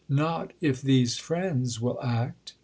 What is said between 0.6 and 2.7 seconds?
if these friends will act."